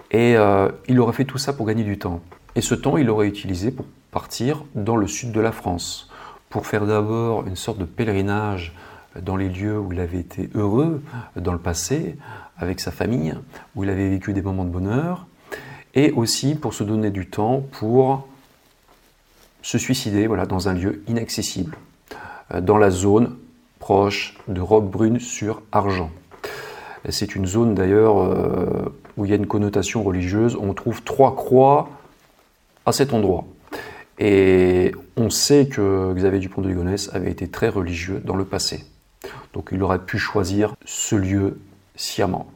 et 0.10 0.36
euh, 0.36 0.70
il 0.88 1.00
aurait 1.00 1.13
fait 1.13 1.25
tout 1.25 1.38
ça 1.38 1.54
pour 1.54 1.66
gagner 1.68 1.84
du 1.84 2.00
temps. 2.00 2.22
Et 2.55 2.62
ce 2.62 2.75
temps, 2.75 2.98
il 2.98 3.05
l'aurait 3.05 3.27
utilisé 3.27 3.72
pour 3.72 3.86
partir 4.12 4.63
dans 4.75 4.98
le 4.98 5.08
sud 5.08 5.31
de 5.31 5.39
la 5.39 5.51
France, 5.51 6.10
pour 6.50 6.67
faire 6.67 6.86
d'abord 6.86 7.48
une 7.48 7.55
sorte 7.55 7.77
de 7.77 7.86
pèlerinage 7.86 8.74
dans 9.22 9.36
les 9.36 9.50
lieux 9.50 9.79
où 9.79 9.91
il 9.93 10.00
avait 10.00 10.20
été 10.20 10.50
heureux 10.53 11.01
dans 11.36 11.53
le 11.53 11.60
passé, 11.60 12.17
avec 12.58 12.79
sa 12.79 12.91
famille, 12.91 13.34
où 13.75 13.84
il 13.84 13.89
avait 13.89 14.10
vécu 14.10 14.34
des 14.34 14.41
moments 14.41 14.65
de 14.65 14.70
bonheur, 14.70 15.25
et 15.96 16.12
aussi 16.12 16.55
pour 16.55 16.74
se 16.74 16.84
donner 16.84 17.10
du 17.10 17.27
temps 17.27 17.63
pour 17.72 18.27
se 19.62 19.77
suicider 19.77 20.27
voilà, 20.27 20.46
dans 20.46 20.70
un 20.70 20.74
lieu 20.74 21.03
inaccessible, 21.08 21.75
euh, 22.53 22.62
dans 22.62 22.77
la 22.77 22.89
zone 22.89 23.36
proche 23.79 24.38
de 24.48 24.62
Roquebrune 24.62 25.20
sur 25.20 25.62
Argent. 25.72 26.12
C'est 27.10 27.36
une 27.36 27.48
zone 27.48 27.74
d'ailleurs 27.74 28.22
euh, 28.22 28.93
où 29.17 29.25
il 29.25 29.31
y 29.31 29.34
a 29.34 29.38
une 29.38 29.48
connotation 29.48 30.03
religieuse. 30.03 30.55
On 30.60 30.74
trouve 30.74 31.01
trois 31.03 31.36
croix 31.36 31.89
à 32.86 32.92
cet 32.92 33.14
endroit. 33.14 33.46
Et 34.20 34.92
on 35.18 35.30
sait 35.30 35.68
que 35.68 36.14
Xavier 36.14 36.40
Dupont 36.40 36.62
de 36.62 36.68
Ligonnès 36.68 37.10
avait 37.14 37.32
été 37.32 37.48
très 37.48 37.70
religieux 37.70 38.22
dans 38.24 38.36
le 38.36 38.46
passé. 38.46 38.86
Donc 39.54 39.70
il 39.72 39.82
aurait 39.84 40.00
pu 40.00 40.18
choisir 40.18 40.76
ce 40.86 41.16
lieu 41.16 41.60
sciemment. 41.96 42.48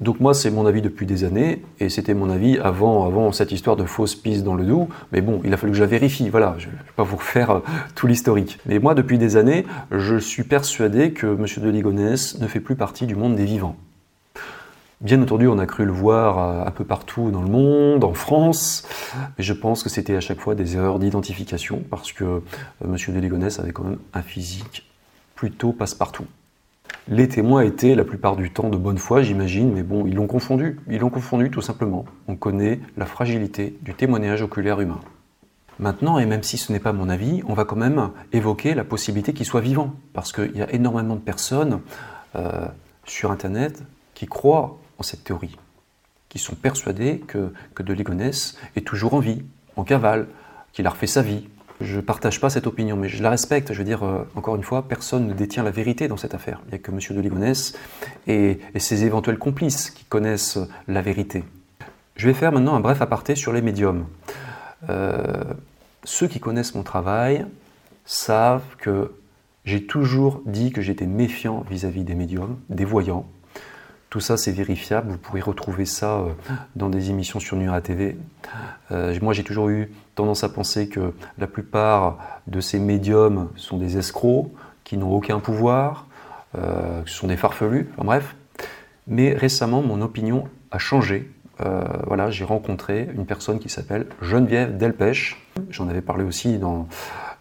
Donc 0.00 0.18
moi, 0.18 0.34
c'est 0.34 0.50
mon 0.50 0.66
avis 0.66 0.82
depuis 0.82 1.06
des 1.06 1.22
années, 1.22 1.62
et 1.78 1.88
c'était 1.88 2.14
mon 2.14 2.28
avis 2.28 2.58
avant, 2.58 3.06
avant 3.06 3.30
cette 3.30 3.52
histoire 3.52 3.76
de 3.76 3.84
fausse 3.84 4.16
piste 4.16 4.42
dans 4.42 4.54
le 4.54 4.64
Doubs. 4.64 4.88
Mais 5.12 5.20
bon, 5.20 5.40
il 5.44 5.54
a 5.54 5.56
fallu 5.56 5.70
que 5.70 5.78
je 5.78 5.82
la 5.82 5.88
vérifie, 5.88 6.28
voilà, 6.28 6.56
je 6.58 6.66
ne 6.66 6.72
vais 6.72 6.78
pas 6.96 7.04
vous 7.04 7.16
refaire 7.16 7.50
euh, 7.50 7.60
tout 7.94 8.08
l'historique. 8.08 8.58
Mais 8.66 8.80
moi, 8.80 8.94
depuis 8.94 9.16
des 9.16 9.36
années, 9.36 9.64
je 9.92 10.16
suis 10.16 10.42
persuadé 10.42 11.12
que 11.12 11.26
M. 11.28 11.46
de 11.64 11.70
Ligonnès 11.70 12.40
ne 12.40 12.48
fait 12.48 12.58
plus 12.58 12.74
partie 12.74 13.06
du 13.06 13.14
monde 13.14 13.36
des 13.36 13.44
vivants. 13.44 13.76
Bien 15.02 15.20
entendu, 15.20 15.48
on 15.48 15.58
a 15.58 15.66
cru 15.66 15.84
le 15.84 15.90
voir 15.90 16.38
euh, 16.38 16.64
un 16.64 16.70
peu 16.70 16.84
partout 16.84 17.32
dans 17.32 17.42
le 17.42 17.48
monde, 17.48 18.04
en 18.04 18.14
France, 18.14 18.86
mais 19.36 19.42
je 19.42 19.52
pense 19.52 19.82
que 19.82 19.88
c'était 19.88 20.14
à 20.14 20.20
chaque 20.20 20.38
fois 20.38 20.54
des 20.54 20.76
erreurs 20.76 21.00
d'identification, 21.00 21.82
parce 21.90 22.12
que 22.12 22.22
euh, 22.22 22.40
M. 22.84 22.96
de 23.08 23.18
Ligonnès 23.18 23.58
avait 23.58 23.72
quand 23.72 23.82
même 23.82 23.98
un 24.14 24.22
physique 24.22 24.88
plutôt 25.34 25.72
passe-partout. 25.72 26.26
Les 27.08 27.26
témoins 27.26 27.62
étaient 27.62 27.96
la 27.96 28.04
plupart 28.04 28.36
du 28.36 28.52
temps 28.52 28.68
de 28.68 28.76
bonne 28.76 28.98
foi, 28.98 29.22
j'imagine, 29.22 29.72
mais 29.72 29.82
bon, 29.82 30.06
ils 30.06 30.14
l'ont 30.14 30.28
confondu. 30.28 30.78
Ils 30.88 31.00
l'ont 31.00 31.10
confondu 31.10 31.50
tout 31.50 31.62
simplement. 31.62 32.04
On 32.28 32.36
connaît 32.36 32.78
la 32.96 33.06
fragilité 33.06 33.76
du 33.82 33.94
témoignage 33.94 34.42
oculaire 34.42 34.80
humain. 34.80 35.00
Maintenant, 35.80 36.20
et 36.20 36.26
même 36.26 36.44
si 36.44 36.58
ce 36.58 36.70
n'est 36.70 36.78
pas 36.78 36.92
mon 36.92 37.08
avis, 37.08 37.42
on 37.48 37.54
va 37.54 37.64
quand 37.64 37.74
même 37.74 38.10
évoquer 38.32 38.74
la 38.74 38.84
possibilité 38.84 39.32
qu'il 39.32 39.46
soit 39.46 39.62
vivant, 39.62 39.94
parce 40.12 40.32
qu'il 40.32 40.56
y 40.56 40.62
a 40.62 40.72
énormément 40.72 41.16
de 41.16 41.20
personnes 41.20 41.80
euh, 42.36 42.66
sur 43.04 43.32
Internet 43.32 43.82
qui 44.14 44.26
croient 44.26 44.78
cette 45.02 45.24
théorie, 45.24 45.56
qui 46.28 46.38
sont 46.38 46.54
persuadées 46.54 47.18
que, 47.20 47.52
que 47.74 47.82
De 47.82 47.92
Ligonnès 47.92 48.56
est 48.76 48.86
toujours 48.86 49.14
en 49.14 49.20
vie, 49.20 49.42
en 49.76 49.84
cavale, 49.84 50.26
qu'il 50.72 50.86
a 50.86 50.90
refait 50.90 51.06
sa 51.06 51.22
vie, 51.22 51.46
je 51.82 51.96
ne 51.96 52.00
partage 52.00 52.40
pas 52.40 52.50
cette 52.50 52.66
opinion, 52.66 52.96
mais 52.96 53.08
je 53.08 53.22
la 53.22 53.30
respecte. 53.30 53.72
Je 53.72 53.78
veux 53.78 53.84
dire, 53.84 54.04
euh, 54.04 54.28
encore 54.34 54.56
une 54.56 54.62
fois, 54.62 54.88
personne 54.88 55.26
ne 55.26 55.34
détient 55.34 55.62
la 55.62 55.70
vérité 55.70 56.08
dans 56.08 56.16
cette 56.16 56.34
affaire. 56.34 56.60
Il 56.66 56.68
n'y 56.70 56.74
a 56.74 56.78
que 56.78 56.90
M. 56.90 56.98
de 57.10 57.20
Ligonnès 57.20 57.74
et, 58.26 58.60
ses 58.76 59.04
éventuels 59.04 59.38
complices 59.38 59.90
qui 59.90 60.04
connaissent 60.04 60.58
la 60.88 61.02
vérité. 61.02 61.44
Je 62.16 62.28
vais 62.28 62.34
faire 62.34 62.52
maintenant 62.52 62.74
un 62.74 62.80
bref 62.80 63.00
aparté 63.00 63.34
sur 63.34 63.52
les 63.52 63.62
médiums. 63.62 64.06
Euh, 64.88 65.44
ceux 66.04 66.28
qui 66.28 66.40
connaissent 66.40 66.74
mon 66.74 66.82
travail 66.82 67.46
savent 68.04 68.76
que 68.78 69.12
j'ai 69.64 69.86
toujours 69.86 70.42
dit 70.46 70.72
que 70.72 70.82
j'étais 70.82 71.06
méfiant 71.06 71.64
vis-à-vis 71.68 72.04
des 72.04 72.14
médiums, 72.14 72.58
des 72.68 72.84
voyants. 72.84 73.26
Tout 74.12 74.20
ça, 74.20 74.36
c'est 74.36 74.52
vérifiable. 74.52 75.10
Vous 75.10 75.16
pourrez 75.16 75.40
retrouver 75.40 75.86
ça 75.86 76.18
euh, 76.18 76.32
dans 76.76 76.90
des 76.90 77.08
émissions 77.08 77.40
sur 77.40 77.56
Nura 77.56 77.80
TV. 77.80 78.18
moi, 79.22 79.32
j'ai 79.32 79.42
toujours 79.42 79.70
eu 79.70 79.90
tendance 80.14 80.44
à 80.44 80.50
penser 80.50 80.90
que 80.90 81.14
la 81.38 81.46
plupart 81.46 82.18
de 82.46 82.60
ces 82.60 82.78
médiums 82.78 83.48
sont 83.56 83.78
des 83.78 83.96
escrocs, 83.96 84.50
qui 84.84 84.98
n'ont 84.98 85.10
aucun 85.10 85.40
pouvoir, 85.40 86.08
euh, 86.58 87.00
ce 87.06 87.14
sont 87.14 87.28
des 87.28 87.38
farfelus, 87.38 87.88
enfin 87.94 88.04
bref. 88.04 88.36
Mais 89.06 89.32
récemment, 89.32 89.80
mon 89.80 90.02
opinion 90.02 90.44
a 90.70 90.78
changé. 90.78 91.30
Euh, 91.62 91.82
voilà, 92.06 92.30
j'ai 92.30 92.44
rencontré 92.44 93.08
une 93.14 93.24
personne 93.24 93.60
qui 93.60 93.70
s'appelle 93.70 94.08
Geneviève 94.20 94.76
Delpech. 94.76 95.38
J'en 95.70 95.88
avais 95.88 96.02
parlé 96.02 96.22
aussi 96.22 96.58
dans, 96.58 96.86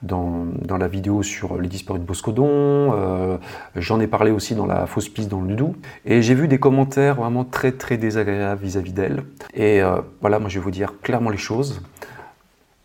dans, 0.04 0.46
la 0.78 0.88
vidéo 0.88 1.24
sur 1.24 1.60
les 1.60 1.68
disparus 1.68 2.02
de 2.02 2.06
Boscodon. 2.06 2.94
Euh, 2.94 3.38
j'en 3.76 4.00
ai 4.00 4.08
parlé 4.08 4.32
aussi 4.32 4.56
dans 4.56 4.66
la 4.66 4.88
fausse 4.88 5.10
piste 5.10 5.30
dans 5.30 5.42
le 5.42 5.50
Ludou. 5.50 5.76
Et 6.06 6.22
j'ai 6.22 6.36
vu 6.36 6.48
des 6.48 6.60
commentaires 6.60 7.16
vraiment 7.16 7.46
très 7.46 7.72
très 7.72 7.98
désagréables 7.98 8.62
vis-à-vis 8.62 8.94
d'elle. 8.94 9.24
Et 9.54 9.82
voilà, 10.22 10.40
moi 10.40 10.50
je 10.50 10.60
vais 10.60 10.64
vous 10.64 10.72
dire 10.72 10.94
clairement 11.02 11.30
les 11.30 11.38
choses 11.38 11.82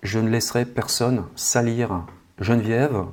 je 0.07 0.19
ne 0.19 0.29
laisserai 0.31 0.65
personne 0.65 1.25
salir 1.35 2.07
Geneviève 2.41 3.05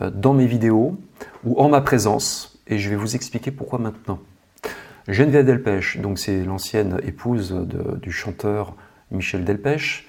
euh, 0.00 0.10
dans 0.10 0.34
mes 0.34 0.46
vidéos 0.46 0.98
ou 1.44 1.60
en 1.60 1.68
ma 1.68 1.80
présence, 1.80 2.60
et 2.66 2.78
je 2.78 2.90
vais 2.90 2.96
vous 2.96 3.14
expliquer 3.14 3.50
pourquoi 3.50 3.78
maintenant. 3.78 4.18
Geneviève 5.06 5.46
Delpech, 5.46 6.00
donc 6.00 6.18
c'est 6.18 6.44
l'ancienne 6.44 7.00
épouse 7.02 7.54
du 8.02 8.12
chanteur 8.12 8.74
Michel 9.10 9.44
Delpech, 9.44 10.06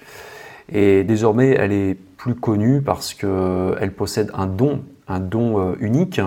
et 0.70 1.04
désormais 1.04 1.50
elle 1.50 1.72
est 1.72 1.96
plus 2.20 2.34
connue 2.34 2.82
parce 2.82 3.14
qu'elle 3.14 3.92
possède 3.96 4.30
un 4.34 4.46
don, 4.46 4.84
un 5.08 5.20
don 5.20 5.58
euh, 5.58 5.76
unique, 5.80 6.20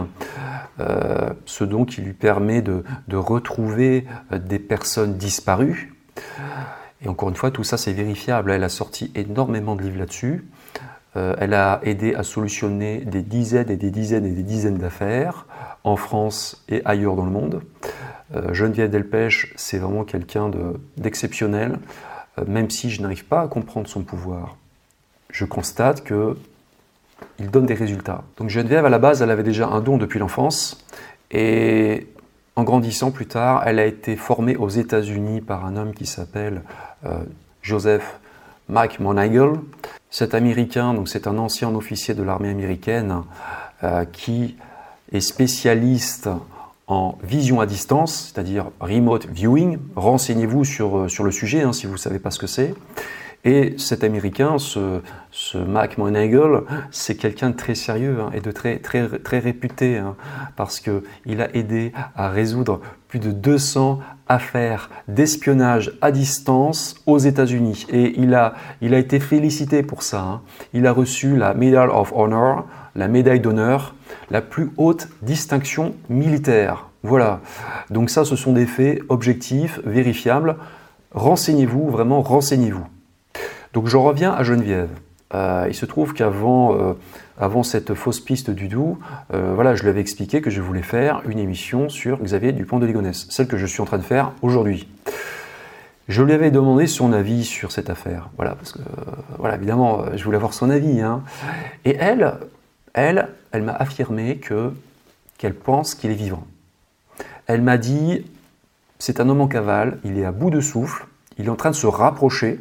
euh, 0.80 1.30
ce 1.46 1.64
don 1.64 1.86
qui 1.86 2.02
lui 2.02 2.14
permet 2.14 2.62
de 2.62 2.84
retrouver 3.16 4.06
des 4.32 4.60
personnes 4.60 5.18
disparues. 5.18 5.94
Et 7.04 7.10
encore 7.10 7.30
une 7.30 7.36
fois, 7.36 7.52
tout 7.52 7.64
ça, 7.64 7.78
c'est 7.78 7.94
vérifiable. 7.94 8.52
Elle 8.52 8.64
a 8.64 8.70
sorti 8.70 9.12
énormément 9.14 9.76
de 9.76 9.84
livres 9.84 10.00
là-dessus. 10.00 10.46
Euh, 11.16 11.36
elle 11.38 11.54
a 11.54 11.80
aidé 11.84 12.16
à 12.16 12.24
solutionner 12.24 13.00
des 13.06 13.22
dizaines 13.22 13.70
et 13.70 13.78
des 13.78 13.92
dizaines 13.92 14.26
et 14.26 14.32
des 14.32 14.44
dizaines 14.44 14.78
d'affaires 14.78 15.46
en 15.84 15.96
France 15.96 16.64
et 16.70 16.82
ailleurs 16.86 17.16
dans 17.16 17.26
le 17.26 17.32
monde. 17.32 17.62
Euh, 18.36 18.54
Geneviève 18.54 18.90
Delpech, 18.90 19.54
c'est 19.56 19.78
vraiment 19.78 20.06
quelqu'un 20.06 20.50
d'exceptionnel, 20.98 21.78
euh, 22.40 22.46
même 22.48 22.70
si 22.70 22.90
je 22.90 23.02
n'arrive 23.02 23.26
pas 23.26 23.42
à 23.42 23.48
comprendre 23.48 23.88
son 23.88 24.02
pouvoir. 24.02 24.58
Je 25.34 25.44
constate 25.46 26.04
que 26.04 26.38
il 27.40 27.50
donne 27.50 27.66
des 27.66 27.74
résultats. 27.74 28.24
Donc 28.38 28.50
Geneviève, 28.50 28.86
à 28.86 28.90
la 28.90 29.00
base, 29.00 29.22
elle 29.22 29.32
avait 29.32 29.44
déjà 29.44 29.68
un 29.68 29.82
don 29.82 29.98
depuis 29.98 30.20
l'enfance, 30.20 30.86
et 31.32 32.08
en 32.56 32.64
grandissant 32.64 33.12
plus 33.12 33.26
tard, 33.26 33.64
elle 33.66 33.80
a 33.80 33.86
été 33.86 34.16
formée 34.16 34.56
aux 34.56 34.70
États-Unis 34.70 35.42
par 35.42 35.66
un 35.66 35.76
homme 35.76 35.94
qui 35.94 36.06
s'appelle 36.06 36.62
euh, 37.06 37.18
Joseph 37.64 38.20
Mike 38.70 39.00
Monagel. 39.00 39.54
Cet 40.12 40.36
Américain, 40.36 40.94
donc 40.94 41.10
c'est 41.10 41.26
un 41.26 41.40
ancien 41.40 41.74
officier 41.74 42.14
de 42.14 42.22
l'armée 42.22 42.50
américaine 42.50 43.24
euh, 43.84 44.06
qui 44.06 44.56
est 45.12 45.20
spécialiste 45.20 46.30
en 46.86 47.18
vision 47.24 47.60
à 47.60 47.66
distance, 47.66 48.32
c'est-à-dire 48.32 48.70
remote 48.80 49.26
viewing. 49.26 49.80
Renseignez-vous 49.96 50.64
sur, 50.64 50.98
euh, 50.98 51.08
sur 51.08 51.24
le 51.24 51.32
sujet 51.32 51.64
hein, 51.64 51.74
si 51.74 51.88
vous 51.88 51.94
ne 51.94 51.98
savez 51.98 52.20
pas 52.20 52.30
ce 52.30 52.38
que 52.38 52.48
c'est. 52.48 52.76
Et 53.46 53.76
cet 53.78 54.06
Américain, 54.06 54.58
ce, 54.58 55.58
Mac 55.58 55.98
Monagle, 55.98 56.64
c'est 56.92 57.16
quelqu'un 57.16 57.50
de 57.50 57.58
très 57.58 57.76
sérieux 57.76 58.18
hein, 58.22 58.32
et 58.34 58.40
de 58.40 58.52
très, 58.52 58.80
réputé, 59.40 59.98
hein, 59.98 60.16
parce 60.56 60.80
qu'il 60.80 61.42
a 61.42 61.54
aidé 61.54 61.92
à 62.16 62.30
résoudre 62.30 62.80
plus 63.10 63.20
de 63.20 63.32
200 63.32 64.00
affaires 64.30 64.90
d'espionnage 65.10 65.92
à 66.02 66.12
distance 66.12 66.96
aux 67.06 67.18
États-Unis. 67.18 67.86
Et 67.90 68.18
il 68.18 68.34
a, 68.34 68.54
il 68.82 68.94
été 68.94 69.20
félicité 69.20 69.84
pour 69.84 70.04
ça. 70.04 70.22
Hein. 70.22 70.42
Il 70.74 70.88
a 70.88 70.94
reçu 70.94 71.36
la 71.36 71.54
Medal 71.54 71.90
of 71.90 72.14
Honor, 72.16 72.66
la 72.96 73.10
médaille 73.10 73.42
d'honneur, 73.42 73.94
la 74.32 74.42
plus 74.42 74.72
haute 74.78 75.10
distinction 75.22 75.96
militaire. 76.08 76.88
Voilà. 77.04 77.42
Donc 77.90 78.10
ça, 78.10 78.24
ce 78.24 78.38
sont 78.38 78.54
des 78.54 78.66
faits 78.66 79.02
objectifs, 79.10 79.82
vérifiables. 79.84 80.56
Renseignez-vous, 81.12 81.90
vraiment 81.90 82.22
renseignez-vous. 82.22 82.86
Donc 83.74 83.88
je 83.88 83.98
reviens 83.98 84.32
à 84.32 84.44
Geneviève. 84.44 84.90
Euh, 85.34 85.66
il 85.68 85.74
se 85.74 85.88
trouve 85.88 86.14
qu'avant 86.14 86.78
euh, 86.78 86.94
avant 87.40 87.64
cette 87.64 87.96
fausse 87.96 88.20
piste 88.20 88.52
du 88.52 88.68
Doubs, 88.68 89.00
euh, 89.34 89.54
voilà, 89.56 89.74
je 89.74 89.82
lui 89.82 89.90
avais 89.90 90.00
expliqué 90.00 90.42
que 90.42 90.52
je 90.52 90.62
voulais 90.62 90.84
faire 90.84 91.24
une 91.28 91.40
émission 91.40 91.90
sur 91.90 92.22
Xavier 92.22 92.52
Dupont 92.52 92.78
de 92.78 92.86
Ligonnès, 92.86 93.26
celle 93.32 93.48
que 93.48 93.58
je 93.58 93.66
suis 93.66 93.82
en 93.82 93.86
train 93.86 93.98
de 93.98 94.04
faire 94.04 94.32
aujourd'hui. 94.44 94.88
Je 96.08 96.22
lui 96.22 96.34
avais 96.34 96.52
demandé 96.52 96.86
son 96.86 97.14
avis 97.14 97.46
sur 97.46 97.72
cette 97.72 97.90
affaire, 97.90 98.30
voilà, 98.36 98.56
parce 98.56 98.74
que, 98.74 98.80
voilà, 99.40 99.56
évidemment, 99.56 100.04
je 100.16 100.24
voulais 100.24 100.36
avoir 100.36 100.54
son 100.54 100.70
avis. 100.70 101.02
Hein. 101.02 101.24
Et 101.86 101.96
elle, 101.96 102.34
elle, 102.94 103.30
elle 103.52 103.64
m'a 103.64 103.74
affirmé 103.74 104.38
que 104.38 104.74
qu'elle 105.38 105.56
pense 105.56 105.96
qu'il 105.96 106.12
est 106.12 106.16
vivant. 106.16 106.46
Elle 107.48 107.62
m'a 107.62 107.78
dit, 107.78 108.26
c'est 109.00 109.20
un 109.20 109.30
homme 109.30 109.42
en 109.42 109.48
cavale, 109.48 109.98
il 110.04 110.20
est 110.20 110.26
à 110.26 110.32
bout 110.32 110.52
de 110.52 110.62
souffle, 110.62 111.08
il 111.38 111.46
est 111.46 111.50
en 111.50 111.56
train 111.56 111.72
de 111.72 111.76
se 111.76 111.88
rapprocher, 111.88 112.60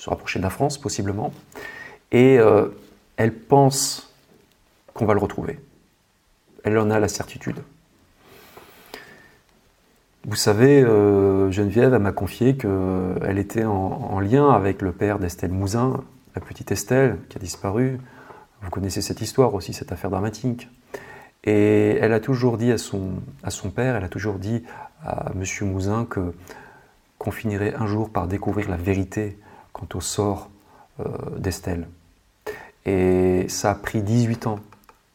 se 0.00 0.08
rapprocher 0.08 0.38
de 0.38 0.44
la 0.44 0.50
France 0.50 0.78
possiblement, 0.78 1.30
et 2.10 2.38
euh, 2.38 2.68
elle 3.18 3.34
pense 3.34 4.14
qu'on 4.94 5.04
va 5.04 5.12
le 5.12 5.20
retrouver. 5.20 5.60
Elle 6.64 6.78
en 6.78 6.90
a 6.90 6.98
la 6.98 7.08
certitude. 7.08 7.58
Vous 10.24 10.36
savez, 10.36 10.82
euh, 10.82 11.50
Geneviève 11.50 11.94
m'a 11.98 12.12
confié 12.12 12.56
qu'elle 12.56 13.38
était 13.38 13.64
en, 13.64 14.20
lien 14.20 14.50
avec 14.50 14.80
le 14.80 14.92
père 14.92 15.18
d'Estelle 15.18 15.50
Mouzin, 15.52 16.02
la 16.34 16.40
petite 16.40 16.72
Estelle 16.72 17.18
qui 17.28 17.36
a 17.36 17.40
disparu. 17.40 17.98
Vous 18.62 18.70
connaissez 18.70 19.02
cette 19.02 19.20
histoire 19.20 19.52
aussi, 19.52 19.74
cette 19.74 19.92
affaire 19.92 20.10
dramatique. 20.10 20.70
Et 21.44 21.98
elle 22.00 22.14
a 22.14 22.20
toujours 22.20 22.56
dit 22.56 22.72
à 22.72 22.78
son, 22.78 23.12
à 23.42 23.50
son 23.50 23.70
père, 23.70 23.96
elle 23.96 24.04
a 24.04 24.08
toujours 24.08 24.38
dit 24.38 24.62
à 25.04 25.32
M. 25.34 25.68
Mouzin 25.68 26.06
qu'on 27.18 27.30
finirait 27.30 27.74
un 27.74 27.86
jour 27.86 28.08
par 28.08 28.28
découvrir 28.28 28.70
la 28.70 28.76
vérité 28.76 29.38
quant 29.72 29.88
au 29.94 30.00
sort 30.00 30.50
euh, 31.00 31.04
d'Estelle. 31.38 31.88
Et 32.86 33.46
ça 33.48 33.70
a 33.70 33.74
pris 33.74 34.02
18 34.02 34.46
ans. 34.46 34.58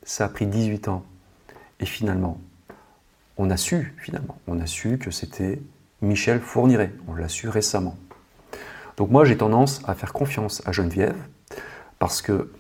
Ça 0.04 0.26
a 0.26 0.30
pris 0.30 0.46
18 0.46 0.88
ans. 0.88 1.04
Et 1.80 1.86
finalement, 1.86 2.40
on 3.38 3.50
a 3.50 3.58
su, 3.58 3.94
finalement, 3.98 4.38
on 4.48 4.60
a 4.60 4.66
su 4.66 4.98
que 4.98 5.12
c'était 5.12 5.62
Michel 6.02 6.40
Fourniret. 6.40 6.92
On 7.08 7.16
l'a 7.16 7.28
su 7.28 7.50
récemment. 7.50 7.98
Donc 8.98 9.10
moi, 9.10 9.26
j'ai 9.26 9.38
tendance 9.38 9.82
à 9.88 9.96
faire 9.96 10.14
confiance 10.14 10.62
à 10.66 10.72
Geneviève 10.72 11.18
parce 12.00 12.22
que 12.22 12.52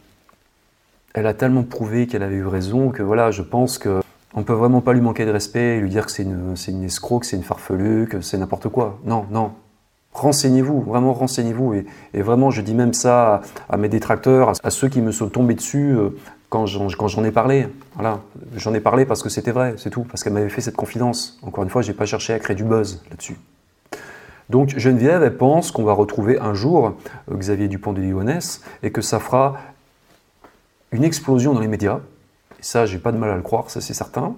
elle 1.14 1.28
a 1.28 1.34
tellement 1.34 1.64
prouvé 1.64 2.08
qu'elle 2.08 2.24
avait 2.24 2.36
eu 2.36 2.46
raison 2.46 2.90
que 2.90 3.02
voilà, 3.02 3.32
je 3.32 3.42
pense 3.42 3.78
que 3.78 4.02
on 4.34 4.44
peut 4.44 4.54
vraiment 4.54 4.82
pas 4.82 4.92
lui 4.92 5.00
manquer 5.00 5.26
de 5.26 5.32
respect 5.32 5.78
et 5.78 5.80
lui 5.80 5.90
dire 5.90 6.06
que 6.06 6.12
c'est 6.12 6.24
une, 6.24 6.56
une 6.68 6.84
escroc, 6.84 7.22
que 7.22 7.26
c'est 7.26 7.38
une 7.38 7.44
farfelue, 7.44 8.08
que 8.08 8.20
c'est 8.20 8.38
n'importe 8.38 8.68
quoi. 8.68 9.00
Non, 9.06 9.26
non. 9.32 9.54
Renseignez-vous, 10.16 10.82
vraiment 10.82 11.14
renseignez-vous. 11.14 11.84
Et, 12.14 12.22
vraiment, 12.22 12.50
je 12.50 12.62
dis 12.62 12.74
même 12.74 12.94
ça 12.94 13.42
à, 13.70 13.76
mes 13.76 13.90
détracteurs, 13.90 14.54
à, 14.64 14.70
ceux 14.70 14.88
qui 14.88 15.02
me 15.02 15.12
sont 15.12 15.28
tombés 15.28 15.56
dessus 15.56 15.92
euh, 15.92 16.12
quand 16.48 16.66
j'en, 16.66 17.24
ai 17.26 17.32
parlé. 17.32 17.68
Voilà, 17.96 18.22
j'en 18.56 18.74
ai 18.74 18.80
parlé 18.80 19.06
parce 19.06 19.22
que 19.22 19.28
c'était 19.28 19.52
vrai, 19.52 19.76
c'est 19.78 19.90
tout, 19.90 20.04
parce 20.04 20.24
qu'elle 20.24 20.32
m'avait 20.32 20.48
fait 20.48 20.62
cette 20.62 20.78
confidence. 20.78 21.38
Encore 21.44 21.66
une 21.66 21.70
fois, 21.70 21.82
j'ai 21.82 21.92
pas 21.92 22.06
cherché 22.06 22.32
à 22.32 22.40
créer 22.40 22.56
du 22.56 22.64
buzz 22.64 23.04
là-dessus. 23.10 23.36
Donc 24.50 24.78
Geneviève, 24.78 25.22
elle 25.22 25.36
pense 25.36 25.72
qu'on 25.72 25.84
va 25.84 25.92
retrouver 25.92 26.40
un 26.40 26.54
jour 26.54 26.94
euh, 27.30 27.36
Xavier 27.36 27.68
Dupont 27.68 27.92
de 27.92 28.00
Ligonnès 28.00 28.62
et 28.84 28.92
que 28.92 29.02
ça 29.02 29.20
fera 29.20 29.58
une 30.94 31.04
explosion 31.04 31.54
dans 31.54 31.60
les 31.60 31.68
médias. 31.68 32.00
Et 32.58 32.64
ça, 32.64 32.86
j'ai 32.86 33.00
pas 33.00 33.12
de 33.12 33.18
mal 33.18 33.32
à 33.32 33.36
le 33.36 33.42
croire, 33.42 33.70
ça 33.70 33.82
c'est 33.82 33.94
certain. 33.94 34.34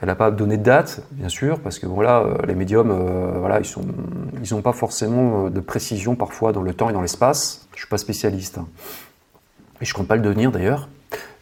Elle 0.00 0.08
n'a 0.08 0.14
pas 0.14 0.30
donné 0.30 0.56
de 0.56 0.62
date, 0.62 1.02
bien 1.12 1.28
sûr, 1.28 1.60
parce 1.60 1.78
que 1.78 1.86
voilà, 1.86 2.20
euh, 2.20 2.36
les 2.46 2.54
médiums, 2.54 2.90
euh, 2.90 3.38
voilà, 3.38 3.60
ils 3.60 4.52
n'ont 4.52 4.58
ils 4.58 4.62
pas 4.62 4.72
forcément 4.72 5.48
de 5.48 5.60
précision 5.60 6.14
parfois 6.14 6.52
dans 6.52 6.62
le 6.62 6.74
temps 6.74 6.90
et 6.90 6.92
dans 6.92 7.00
l'espace. 7.00 7.66
Je 7.70 7.76
ne 7.76 7.78
suis 7.78 7.88
pas 7.88 7.98
spécialiste. 7.98 8.58
Hein. 8.58 8.66
Et 9.80 9.84
je 9.84 9.92
ne 9.92 9.96
compte 9.96 10.08
pas 10.08 10.16
le 10.16 10.22
devenir 10.22 10.52
d'ailleurs. 10.52 10.88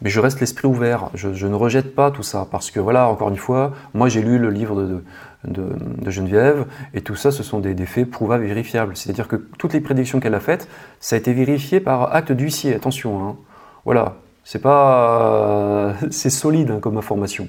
Mais 0.01 0.11
je 0.11 0.21
reste 0.21 0.41
l'esprit 0.41 0.67
ouvert. 0.67 1.11
Je, 1.15 1.47
ne 1.47 1.55
rejette 1.55 1.95
pas 1.95 2.11
tout 2.11 2.23
ça. 2.23 2.47
Parce 2.51 2.71
que 2.71 2.81
voilà, 2.81 3.09
encore 3.09 3.31
une 3.31 3.37
fois, 3.37 3.73
moi 3.95 4.09
j'ai 4.09 4.23
lu 4.23 4.39
le 4.39 4.51
livre 4.51 4.83
de, 4.83 5.05
de, 5.45 6.11
Geneviève, 6.11 6.67
et 6.95 7.01
tout 7.03 7.15
ça, 7.15 7.31
ce 7.31 7.43
sont 7.43 7.61
des, 7.61 7.75
faits 7.87 8.11
prouvables 8.11 8.45
et 8.45 8.49
vérifiables. 8.49 8.97
C'est-à-dire 8.97 9.29
que 9.29 9.37
toutes 9.37 9.73
les 9.73 9.81
prédictions 9.81 10.21
qu'elle 10.21 10.35
a 10.35 10.41
faites, 10.41 10.69
ça 11.01 11.17
a 11.17 11.19
été 11.19 11.33
vérifié 11.33 11.81
par 11.81 12.15
acte 12.15 12.33
d'huissier, 12.33 12.75
attention. 12.75 13.27
Hein. 13.27 13.37
Voilà, 13.85 14.17
c'est 14.45 14.61
pas, 14.61 15.95
c'est 16.11 16.31
solide 16.31 16.71
hein, 16.71 16.81
comme 16.81 16.97
information. 16.97 17.49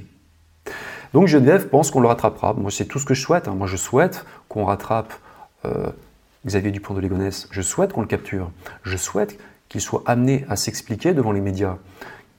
Donc 1.14 1.28
Geneviève 1.28 1.70
pense 1.70 1.92
qu'on 1.92 2.02
le 2.02 2.08
rattrapera. 2.08 2.54
Moi, 2.54 2.72
c'est 2.72 2.86
tout 2.86 3.00
ce 3.00 3.06
que 3.06 3.14
je 3.14 3.22
souhaite. 3.22 3.48
Hein. 3.48 3.56
Moi, 3.56 3.68
je 3.68 3.78
souhaite 3.78 4.26
qu'on 4.50 4.66
rattrape 4.66 5.14
euh, 5.66 5.90
Xavier 6.46 6.72
Dupont 6.72 6.94
de 6.94 7.00
Ligonnès. 7.00 7.48
Je 7.52 7.62
souhaite 7.62 7.94
qu'on 7.94 8.02
le 8.02 8.08
capture. 8.08 8.50
Je 8.84 8.98
souhaite 8.98 9.40
qu'il 9.70 9.82
soit 9.82 10.04
amené 10.06 10.46
à 10.50 10.56
s'expliquer 10.56 11.14
devant 11.14 11.32
les 11.32 11.42
médias, 11.42 11.78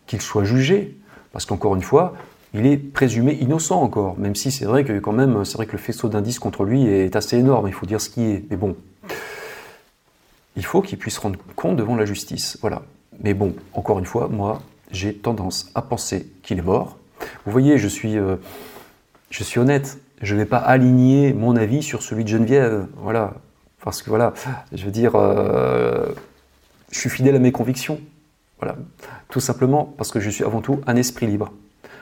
qu'il 0.06 0.20
soit 0.20 0.44
jugé. 0.44 0.96
Parce 1.32 1.46
qu'encore 1.46 1.74
une 1.76 1.82
fois, 1.82 2.14
il 2.52 2.66
est 2.66 2.76
présumé 2.76 3.32
innocent 3.34 3.80
encore, 3.80 4.16
même 4.18 4.36
si 4.36 4.52
c'est 4.52 4.64
vrai 4.64 4.84
que 4.84 4.98
quand 5.00 5.12
même, 5.12 5.44
c'est 5.44 5.56
vrai 5.56 5.66
que 5.66 5.72
le 5.72 5.78
faisceau 5.78 6.08
d'indices 6.08 6.38
contre 6.38 6.64
lui 6.64 6.86
est 6.86 7.16
assez 7.16 7.36
énorme, 7.36 7.66
il 7.66 7.74
faut 7.74 7.86
dire 7.86 8.00
ce 8.00 8.08
qui 8.08 8.22
est. 8.22 8.44
Mais 8.50 8.56
bon, 8.56 8.76
il 10.56 10.64
faut 10.64 10.80
qu'il 10.80 10.98
puisse 10.98 11.18
rendre 11.18 11.38
compte 11.56 11.76
devant 11.76 11.96
la 11.96 12.04
justice. 12.04 12.58
Voilà. 12.60 12.82
Mais 13.20 13.34
bon, 13.34 13.54
encore 13.72 13.98
une 13.98 14.06
fois, 14.06 14.28
moi, 14.28 14.62
j'ai 14.92 15.14
tendance 15.14 15.70
à 15.74 15.82
penser 15.82 16.30
qu'il 16.42 16.58
est 16.58 16.62
mort. 16.62 16.98
Vous 17.44 17.52
voyez, 17.52 17.78
je 17.78 17.88
suis, 17.88 18.18
euh, 18.18 18.36
je 19.30 19.44
suis 19.44 19.60
honnête. 19.60 19.98
Je 20.22 20.34
ne 20.34 20.40
vais 20.40 20.46
pas 20.46 20.58
aligner 20.58 21.32
mon 21.32 21.56
avis 21.56 21.82
sur 21.82 22.02
celui 22.02 22.24
de 22.24 22.28
Geneviève. 22.28 22.86
Voilà. 22.96 23.34
Parce 23.82 24.00
que 24.00 24.08
voilà, 24.08 24.32
je 24.72 24.82
veux 24.84 24.90
dire, 24.90 25.12
euh, 25.14 26.06
je 26.90 26.98
suis 26.98 27.10
fidèle 27.10 27.36
à 27.36 27.38
mes 27.38 27.52
convictions. 27.52 28.00
Voilà. 28.58 28.76
Tout 29.28 29.40
simplement 29.40 29.92
parce 29.98 30.10
que 30.10 30.20
je 30.20 30.30
suis 30.30 30.44
avant 30.44 30.62
tout 30.62 30.80
un 30.86 30.96
esprit 30.96 31.26
libre. 31.26 31.52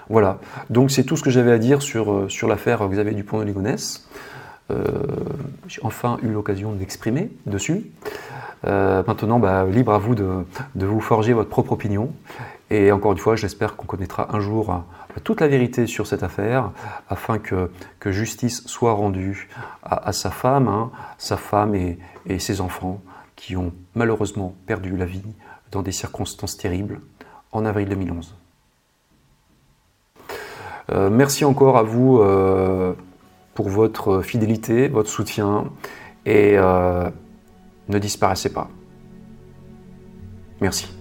Voilà, 0.08 0.38
donc 0.68 0.90
c'est 0.90 1.04
tout 1.04 1.16
ce 1.16 1.22
que 1.22 1.30
j'avais 1.30 1.52
à 1.52 1.58
dire 1.58 1.80
sur, 1.80 2.12
euh, 2.12 2.28
sur 2.28 2.48
l'affaire 2.48 2.86
Xavier 2.88 3.14
Dupont 3.14 3.38
de 3.38 3.44
Ligonnès. 3.44 4.06
J'ai 5.68 5.80
enfin 5.82 6.18
eu 6.22 6.28
l'occasion 6.28 6.72
de 6.72 6.78
m'exprimer 6.78 7.30
dessus. 7.44 7.90
Maintenant, 8.64 9.38
bah, 9.38 9.66
libre 9.66 9.92
à 9.92 9.98
vous 9.98 10.14
de, 10.14 10.46
vous 10.74 11.00
forger 11.00 11.34
votre 11.34 11.50
propre 11.50 11.72
opinion. 11.72 12.10
Et 12.72 12.90
encore 12.90 13.12
une 13.12 13.18
fois, 13.18 13.36
j'espère 13.36 13.76
qu'on 13.76 13.84
connaîtra 13.84 14.34
un 14.34 14.40
jour 14.40 14.82
toute 15.24 15.42
la 15.42 15.46
vérité 15.48 15.86
sur 15.86 16.06
cette 16.06 16.22
affaire, 16.22 16.70
afin 17.06 17.38
que, 17.38 17.68
justice 18.06 18.66
soit 18.66 18.94
rendue 18.94 19.50
à, 19.82 20.10
sa 20.14 20.30
femme, 20.30 20.68
hein, 20.68 20.90
sa 21.18 21.36
femme 21.36 21.74
et, 21.74 22.38
ses 22.38 22.62
enfants, 22.62 23.02
qui 23.36 23.58
ont 23.58 23.74
malheureusement 23.94 24.54
perdu 24.64 24.96
la 24.96 25.04
vie 25.04 25.22
dans 25.70 25.82
des 25.82 25.92
circonstances 25.92 26.56
terribles 26.56 27.02
en 27.52 27.66
avril 27.66 27.90
2011. 27.90 28.34
Euh, 30.92 31.10
merci 31.10 31.44
encore 31.44 31.76
à 31.76 31.82
vous 31.82 32.20
euh, 32.20 32.94
pour 33.52 33.68
votre 33.68 34.22
fidélité, 34.22 34.88
votre 34.88 35.10
soutien 35.10 35.66
et 36.24 36.54
euh, 36.56 37.10
ne 37.88 37.98
disparaissez 37.98 38.50
pas. 38.50 38.70
Merci. 40.62 40.91